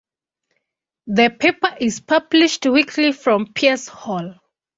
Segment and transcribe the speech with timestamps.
[1.05, 4.33] The paper is published weekly from Peirce Hall.